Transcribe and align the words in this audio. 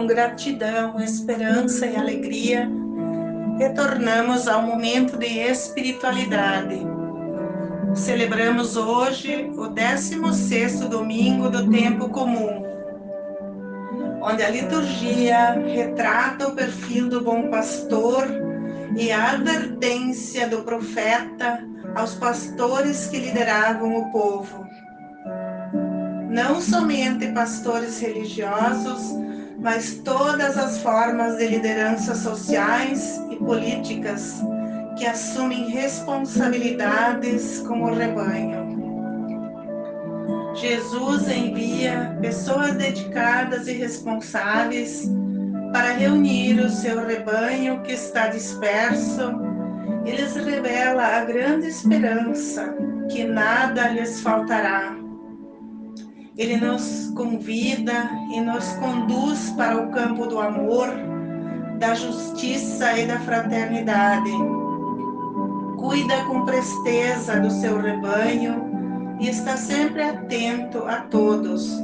com 0.00 0.06
gratidão, 0.06 0.98
esperança 0.98 1.84
e 1.84 1.94
alegria, 1.94 2.66
retornamos 3.58 4.48
ao 4.48 4.62
momento 4.62 5.18
de 5.18 5.26
espiritualidade. 5.26 6.80
Celebramos 7.94 8.78
hoje 8.78 9.50
o 9.52 9.68
16º 9.68 10.88
domingo 10.88 11.50
do 11.50 11.70
tempo 11.70 12.08
comum, 12.08 12.64
onde 14.22 14.42
a 14.42 14.48
liturgia 14.48 15.60
retrata 15.66 16.48
o 16.48 16.54
perfil 16.54 17.10
do 17.10 17.20
bom 17.20 17.50
pastor 17.50 18.26
e 18.96 19.12
a 19.12 19.32
advertência 19.32 20.48
do 20.48 20.62
profeta 20.62 21.62
aos 21.94 22.14
pastores 22.14 23.06
que 23.08 23.18
lideravam 23.18 23.98
o 23.98 24.10
povo 24.10 24.66
não 26.30 26.60
somente 26.60 27.26
pastores 27.32 27.98
religiosos, 27.98 29.12
mas 29.60 30.00
todas 30.04 30.56
as 30.56 30.78
formas 30.78 31.36
de 31.36 31.46
lideranças 31.46 32.18
sociais 32.18 33.20
e 33.30 33.36
políticas 33.36 34.40
que 34.96 35.06
assumem 35.06 35.70
responsabilidades 35.70 37.60
com 37.66 37.82
o 37.82 37.94
rebanho. 37.94 38.70
Jesus 40.54 41.28
envia 41.28 42.16
pessoas 42.20 42.74
dedicadas 42.74 43.68
e 43.68 43.72
responsáveis 43.72 45.08
para 45.72 45.92
reunir 45.92 46.58
o 46.60 46.68
seu 46.68 47.06
rebanho 47.06 47.82
que 47.82 47.92
está 47.92 48.28
disperso 48.28 49.32
e 50.04 50.10
lhes 50.10 50.34
revela 50.34 51.18
a 51.18 51.24
grande 51.24 51.68
esperança 51.68 52.74
que 53.08 53.24
nada 53.24 53.88
lhes 53.88 54.20
faltará 54.20 54.96
ele 56.40 56.56
nos 56.56 57.12
convida 57.14 58.10
e 58.32 58.40
nos 58.40 58.66
conduz 58.78 59.50
para 59.58 59.76
o 59.76 59.90
campo 59.90 60.26
do 60.26 60.40
amor, 60.40 60.88
da 61.78 61.92
justiça 61.92 62.98
e 62.98 63.06
da 63.06 63.20
fraternidade. 63.20 64.30
Cuida 65.76 66.24
com 66.24 66.46
presteza 66.46 67.38
do 67.40 67.50
seu 67.50 67.78
rebanho 67.78 69.18
e 69.20 69.28
está 69.28 69.54
sempre 69.54 70.02
atento 70.02 70.78
a 70.86 71.02
todos, 71.02 71.78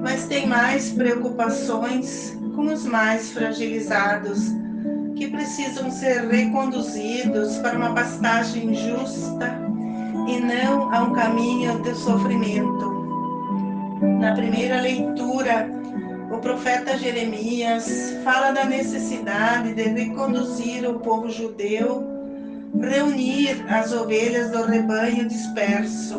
mas 0.00 0.26
tem 0.26 0.46
mais 0.46 0.92
preocupações 0.92 2.34
com 2.54 2.72
os 2.72 2.86
mais 2.86 3.30
fragilizados, 3.32 4.54
que 5.16 5.28
precisam 5.28 5.90
ser 5.90 6.26
reconduzidos 6.28 7.58
para 7.58 7.76
uma 7.76 7.92
pastagem 7.92 8.72
justa 8.72 9.54
e 10.26 10.40
não 10.40 10.94
a 10.94 11.02
um 11.02 11.12
caminho 11.12 11.78
de 11.82 11.94
sofrimento. 11.94 12.95
Na 14.18 14.34
primeira 14.34 14.80
leitura, 14.80 15.68
o 16.30 16.38
profeta 16.38 16.96
Jeremias 16.96 18.16
fala 18.24 18.50
da 18.50 18.64
necessidade 18.64 19.74
de 19.74 19.82
reconduzir 19.82 20.88
o 20.88 21.00
povo 21.00 21.30
judeu, 21.30 22.02
reunir 22.80 23.64
as 23.68 23.92
ovelhas 23.92 24.50
do 24.50 24.64
rebanho 24.64 25.28
disperso. 25.28 26.18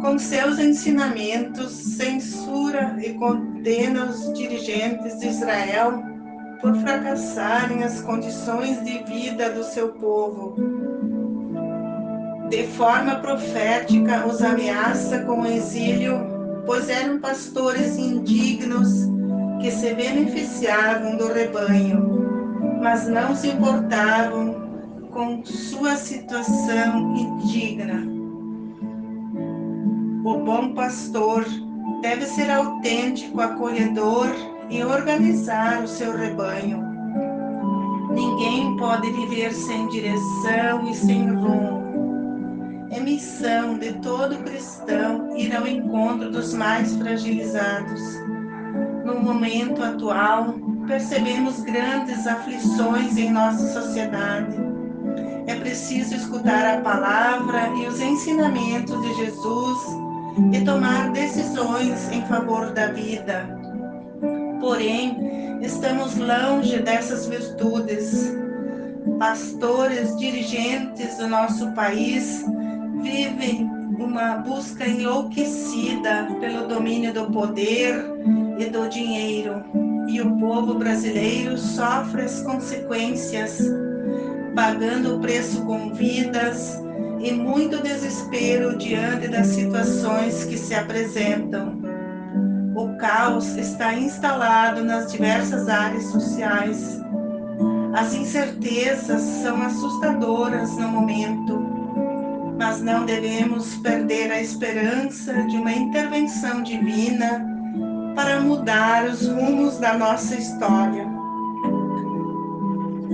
Com 0.00 0.18
seus 0.18 0.58
ensinamentos, 0.58 1.70
censura 1.72 2.96
e 2.98 3.12
condena 3.14 4.06
os 4.06 4.32
dirigentes 4.32 5.18
de 5.18 5.28
Israel 5.28 6.02
por 6.60 6.74
fracassarem 6.76 7.84
as 7.84 8.00
condições 8.00 8.82
de 8.84 9.04
vida 9.04 9.50
do 9.50 9.62
seu 9.64 9.90
povo. 9.90 10.56
De 12.48 12.66
forma 12.68 13.16
profética, 13.16 14.26
os 14.26 14.40
ameaça 14.42 15.20
com 15.20 15.42
o 15.42 15.46
exílio 15.46 16.35
pois 16.66 16.88
eram 16.88 17.20
pastores 17.20 17.96
indignos 17.96 18.88
que 19.60 19.70
se 19.70 19.94
beneficiavam 19.94 21.16
do 21.16 21.32
rebanho, 21.32 22.80
mas 22.82 23.06
não 23.06 23.34
se 23.34 23.48
importavam 23.48 24.66
com 25.12 25.44
sua 25.44 25.96
situação 25.96 27.16
indigna. 27.16 28.04
O 30.24 30.38
bom 30.38 30.74
pastor 30.74 31.46
deve 32.02 32.26
ser 32.26 32.50
autêntico, 32.50 33.40
acolhedor 33.40 34.28
e 34.68 34.82
organizar 34.82 35.84
o 35.84 35.88
seu 35.88 36.16
rebanho. 36.16 36.84
Ninguém 38.10 38.76
pode 38.76 39.10
viver 39.12 39.52
sem 39.52 39.88
direção 39.88 40.90
e 40.90 40.94
sem 40.94 41.30
rumo 41.30 41.85
missão 43.16 43.78
de 43.78 43.94
todo 43.94 44.44
cristão 44.44 45.34
ir 45.38 45.56
ao 45.56 45.66
encontro 45.66 46.30
dos 46.30 46.52
mais 46.52 46.94
fragilizados. 46.96 48.02
No 49.06 49.18
momento 49.18 49.82
atual, 49.82 50.54
percebemos 50.86 51.60
grandes 51.60 52.26
aflições 52.26 53.16
em 53.16 53.32
nossa 53.32 53.72
sociedade. 53.72 54.54
É 55.46 55.54
preciso 55.54 56.14
escutar 56.14 56.76
a 56.76 56.82
palavra 56.82 57.68
e 57.78 57.86
os 57.86 58.02
ensinamentos 58.02 59.00
de 59.00 59.14
Jesus 59.14 59.78
e 60.52 60.62
tomar 60.62 61.10
decisões 61.12 62.12
em 62.12 62.20
favor 62.26 62.70
da 62.72 62.88
vida. 62.88 63.48
Porém, 64.60 65.58
estamos 65.62 66.16
longe 66.16 66.80
dessas 66.80 67.26
virtudes. 67.26 68.36
Pastores, 69.18 70.14
dirigentes 70.18 71.16
do 71.16 71.28
nosso 71.28 71.72
país 71.72 72.44
uma 74.16 74.36
busca 74.38 74.88
enlouquecida 74.88 76.26
pelo 76.40 76.66
domínio 76.66 77.12
do 77.12 77.26
poder 77.26 78.02
e 78.58 78.64
do 78.64 78.88
dinheiro, 78.88 79.62
e 80.08 80.22
o 80.22 80.38
povo 80.38 80.72
brasileiro 80.76 81.58
sofre 81.58 82.22
as 82.22 82.40
consequências, 82.40 83.58
pagando 84.54 85.16
o 85.16 85.20
preço 85.20 85.62
com 85.66 85.92
vidas 85.92 86.82
e 87.20 87.30
muito 87.30 87.82
desespero 87.82 88.78
diante 88.78 89.28
das 89.28 89.48
situações 89.48 90.44
que 90.44 90.56
se 90.56 90.74
apresentam. 90.74 91.78
O 92.74 92.96
caos 92.96 93.54
está 93.56 93.92
instalado 93.92 94.82
nas 94.82 95.12
diversas 95.12 95.68
áreas 95.68 96.04
sociais. 96.04 97.02
As 97.94 98.14
incertezas 98.14 99.20
são 99.20 99.60
assustadoras 99.60 100.74
no 100.78 100.88
momento 100.88 101.55
mas 102.66 102.82
não 102.82 103.06
devemos 103.06 103.76
perder 103.76 104.32
a 104.32 104.42
esperança 104.42 105.32
de 105.44 105.56
uma 105.56 105.72
intervenção 105.72 106.64
divina 106.64 107.46
para 108.16 108.40
mudar 108.40 109.04
os 109.04 109.24
rumos 109.24 109.78
da 109.78 109.96
nossa 109.96 110.34
história. 110.34 111.06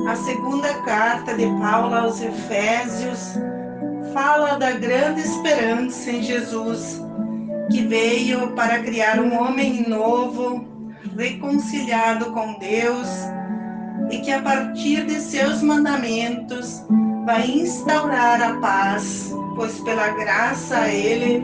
A 0.09 0.17
segunda 0.17 0.73
carta 0.85 1.35
de 1.35 1.45
Paulo 1.61 1.95
aos 1.95 2.23
Efésios 2.23 3.35
fala 4.15 4.57
da 4.59 4.71
grande 4.71 5.21
esperança 5.21 6.11
em 6.11 6.23
Jesus, 6.23 7.03
que 7.71 7.83
veio 7.83 8.53
para 8.53 8.79
criar 8.79 9.21
um 9.21 9.39
homem 9.39 9.87
novo, 9.87 10.67
reconciliado 11.15 12.33
com 12.33 12.59
Deus, 12.59 13.09
e 14.11 14.19
que 14.21 14.33
a 14.33 14.41
partir 14.41 15.05
de 15.05 15.21
seus 15.21 15.61
mandamentos 15.61 16.83
vai 17.25 17.49
instaurar 17.49 18.43
a 18.43 18.61
paz, 18.61 19.33
pois 19.55 19.79
pela 19.81 20.09
graça 20.11 20.79
a 20.79 20.89
Ele 20.89 21.39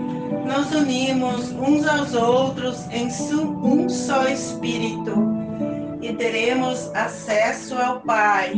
nos 0.47 0.73
unimos 0.73 1.51
uns 1.53 1.87
aos 1.87 2.15
outros 2.15 2.87
em 2.91 3.09
um 3.63 3.89
só 3.89 4.29
Espírito 4.29 5.15
e 6.01 6.13
teremos 6.15 6.91
acesso 6.95 7.77
ao 7.77 8.01
Pai. 8.01 8.53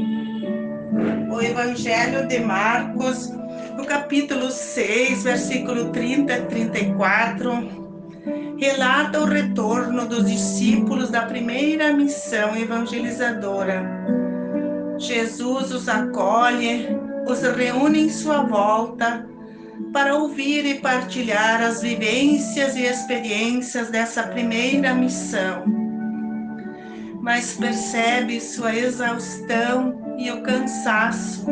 O 1.31 1.41
Evangelho 1.41 2.27
de 2.27 2.41
Marcos, 2.41 3.31
no 3.77 3.85
capítulo 3.85 4.51
6, 4.51 5.23
versículo 5.23 5.91
30 5.91 6.35
a 6.35 6.41
34, 6.43 7.81
relata 8.59 9.21
o 9.21 9.25
retorno 9.25 10.07
dos 10.07 10.27
discípulos 10.27 11.11
da 11.11 11.23
primeira 11.23 11.93
missão 11.93 12.57
evangelizadora. 12.57 13.83
Jesus 14.99 15.73
os 15.73 15.89
acolhe, 15.89 16.89
reúne 17.39 18.01
em 18.01 18.09
sua 18.09 18.43
volta 18.43 19.27
para 19.93 20.15
ouvir 20.17 20.67
e 20.67 20.81
partilhar 20.81 21.63
as 21.63 21.81
vivências 21.81 22.77
e 22.77 22.83
experiências 22.83 23.89
dessa 23.89 24.25
primeira 24.25 24.95
missão. 24.95 25.65
Mas 27.21 27.55
percebe 27.55 28.41
sua 28.41 28.75
exaustão 28.75 30.17
e 30.19 30.31
o 30.31 30.43
cansaço 30.43 31.47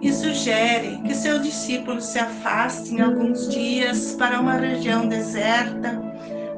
e 0.00 0.12
sugere 0.12 1.00
que 1.06 1.14
seus 1.14 1.42
discípulos 1.42 2.04
se 2.04 2.18
afastem 2.18 3.00
alguns 3.00 3.48
dias 3.48 4.14
para 4.18 4.40
uma 4.40 4.54
região 4.54 5.08
deserta 5.08 6.02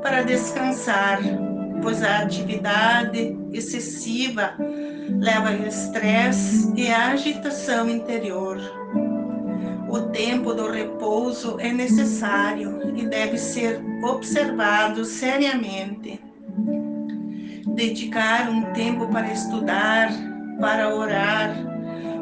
para 0.03 0.23
descansar, 0.23 1.21
pois 1.83 2.03
a 2.03 2.19
atividade 2.19 3.37
excessiva 3.53 4.55
leva 5.09 5.51
ao 5.51 5.67
estresse 5.67 6.73
e 6.77 6.91
à 6.91 7.13
agitação 7.13 7.89
interior. 7.89 8.59
O 9.89 10.01
tempo 10.11 10.53
do 10.53 10.71
repouso 10.71 11.57
é 11.61 11.73
necessário 11.73 12.93
e 12.97 13.07
deve 13.07 13.39
ser 13.39 13.81
observado 14.03 15.05
seriamente. 15.05 16.21
dedicar 17.75 18.49
um 18.49 18.73
tempo 18.73 19.07
para 19.09 19.31
estudar, 19.31 20.11
para 20.59 20.95
orar, 20.95 21.55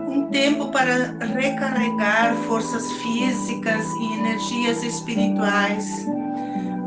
um 0.09 0.27
tempo 0.27 0.69
para 0.73 1.17
recarregar 1.35 2.35
forças 2.49 2.91
físicas 2.93 3.87
e 3.87 4.19
energias 4.19 4.83
espirituais, 4.83 6.07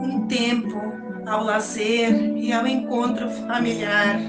um 0.01 0.27
tempo 0.27 0.77
ao 1.25 1.45
lazer 1.45 2.37
e 2.37 2.51
ao 2.51 2.67
encontro 2.67 3.29
familiar, 3.47 4.19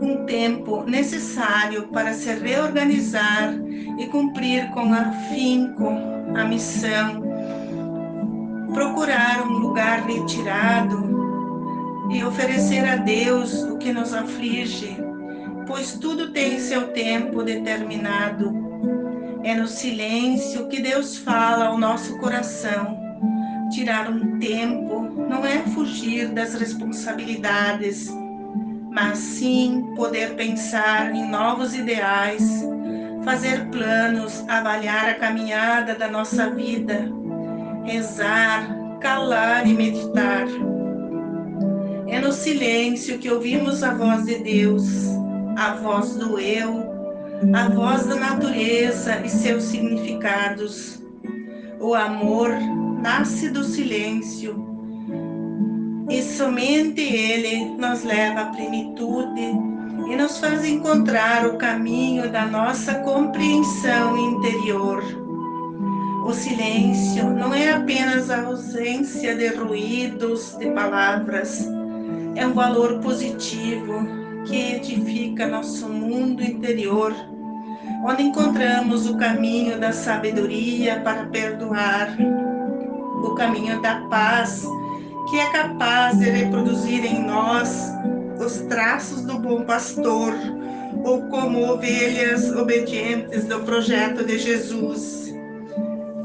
um 0.00 0.24
tempo 0.26 0.82
necessário 0.84 1.88
para 1.88 2.12
se 2.12 2.32
reorganizar 2.32 3.54
e 3.98 4.06
cumprir 4.06 4.68
com 4.70 4.92
afinco 4.92 5.88
a 6.34 6.44
missão, 6.44 7.22
procurar 8.72 9.46
um 9.46 9.58
lugar 9.58 10.04
retirado 10.06 11.12
e 12.10 12.24
oferecer 12.24 12.84
a 12.84 12.96
Deus 12.96 13.62
o 13.62 13.78
que 13.78 13.92
nos 13.92 14.12
aflige, 14.12 14.96
pois 15.66 15.92
tudo 15.92 16.32
tem 16.32 16.58
seu 16.58 16.88
tempo 16.88 17.42
determinado. 17.42 18.52
É 19.44 19.54
no 19.54 19.66
silêncio 19.66 20.68
que 20.68 20.80
Deus 20.80 21.16
fala 21.16 21.66
ao 21.66 21.78
nosso 21.78 22.18
coração. 22.18 23.00
Tirar 23.70 24.10
um 24.10 24.38
tempo 24.38 25.00
não 25.28 25.44
é 25.44 25.58
fugir 25.60 26.28
das 26.28 26.54
responsabilidades, 26.54 28.12
mas 28.92 29.18
sim 29.18 29.94
poder 29.96 30.34
pensar 30.34 31.14
em 31.14 31.26
novos 31.26 31.74
ideais, 31.74 32.62
fazer 33.24 33.66
planos, 33.70 34.44
avaliar 34.46 35.08
a 35.08 35.14
caminhada 35.14 35.94
da 35.94 36.08
nossa 36.08 36.50
vida, 36.50 37.10
rezar, 37.84 38.68
calar 39.00 39.66
e 39.66 39.72
meditar. 39.72 40.46
É 42.06 42.20
no 42.20 42.32
silêncio 42.32 43.18
que 43.18 43.30
ouvimos 43.30 43.82
a 43.82 43.94
voz 43.94 44.26
de 44.26 44.38
Deus, 44.40 44.84
a 45.56 45.74
voz 45.76 46.14
do 46.16 46.38
eu, 46.38 46.84
a 47.54 47.70
voz 47.70 48.06
da 48.06 48.16
natureza 48.16 49.22
e 49.24 49.28
seus 49.30 49.64
significados. 49.64 51.02
O 51.80 51.94
amor 51.94 52.50
nasce 53.00 53.48
do 53.48 53.64
silêncio 53.64 54.71
somente 56.32 57.00
Ele 57.00 57.76
nos 57.76 58.02
leva 58.02 58.40
à 58.40 58.46
plenitude 58.46 59.40
e 60.08 60.16
nos 60.16 60.38
faz 60.38 60.64
encontrar 60.64 61.46
o 61.46 61.58
caminho 61.58 62.30
da 62.30 62.46
nossa 62.46 62.94
compreensão 62.96 64.16
interior. 64.16 65.02
O 66.24 66.32
silêncio 66.32 67.28
não 67.30 67.52
é 67.52 67.72
apenas 67.72 68.30
a 68.30 68.42
ausência 68.46 69.34
de 69.34 69.48
ruídos, 69.48 70.56
de 70.58 70.70
palavras, 70.70 71.68
é 72.34 72.46
um 72.46 72.54
valor 72.54 72.98
positivo 73.00 74.06
que 74.46 74.76
edifica 74.76 75.46
nosso 75.46 75.88
mundo 75.88 76.42
interior, 76.42 77.14
onde 78.06 78.22
encontramos 78.22 79.08
o 79.08 79.18
caminho 79.18 79.78
da 79.78 79.92
sabedoria 79.92 81.00
para 81.00 81.26
perdoar, 81.26 82.16
o 83.22 83.34
caminho 83.34 83.82
da 83.82 83.96
paz, 84.08 84.66
que 85.28 85.38
é 85.38 85.50
capaz 85.50 86.18
de 86.18 86.28
reproduzir 86.28 87.04
em 87.04 87.24
nós 87.24 87.90
os 88.44 88.58
traços 88.68 89.22
do 89.22 89.38
bom 89.38 89.64
pastor, 89.64 90.34
ou 91.04 91.22
como 91.28 91.72
ovelhas 91.72 92.50
obedientes 92.54 93.44
do 93.44 93.60
projeto 93.60 94.24
de 94.24 94.38
Jesus. 94.38 95.32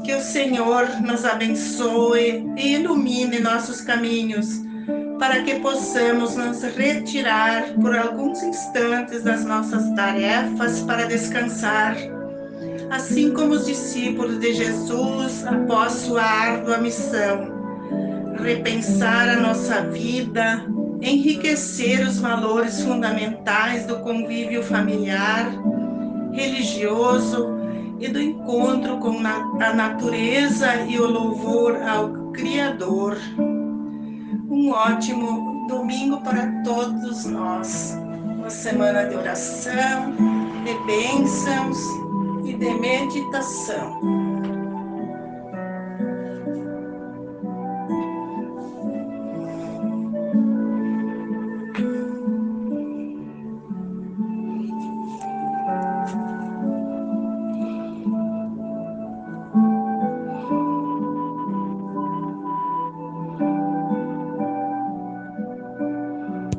Que 0.04 0.14
o 0.14 0.20
Senhor 0.20 0.88
nos 1.00 1.24
abençoe 1.24 2.46
e 2.56 2.74
ilumine 2.74 3.40
nossos 3.40 3.80
caminhos 3.80 4.62
para 5.18 5.42
que 5.42 5.56
possamos 5.56 6.36
nos 6.36 6.62
retirar 6.62 7.74
por 7.74 7.96
alguns 7.96 8.42
instantes 8.42 9.22
das 9.22 9.44
nossas 9.44 9.90
tarefas 9.94 10.80
para 10.82 11.06
descansar, 11.06 11.96
assim 12.90 13.32
como 13.34 13.52
os 13.52 13.66
discípulos 13.66 14.38
de 14.38 14.54
Jesus 14.54 15.44
após 15.44 15.92
sua 15.92 16.22
árdua 16.22 16.78
missão. 16.78 17.57
Repensar 18.42 19.28
a 19.28 19.40
nossa 19.40 19.82
vida, 19.82 20.64
enriquecer 21.02 22.06
os 22.06 22.18
valores 22.18 22.82
fundamentais 22.82 23.86
do 23.86 23.98
convívio 24.00 24.62
familiar, 24.62 25.50
religioso 26.32 27.58
e 27.98 28.08
do 28.08 28.20
encontro 28.20 28.98
com 28.98 29.18
a 29.18 29.72
natureza 29.72 30.76
e 30.88 30.98
o 30.98 31.06
louvor 31.06 31.76
ao 31.82 32.30
Criador 32.32 33.16
um 34.50 34.70
ótimo 34.70 35.66
domingo 35.68 36.20
para 36.20 36.62
todos 36.64 37.24
nós. 37.26 37.96
Uma 38.36 38.50
semana 38.50 39.04
de 39.04 39.14
oração, 39.14 40.12
de 40.64 40.74
bênçãos 40.84 41.78
e 42.44 42.54
de 42.54 42.74
meditação. 42.74 44.17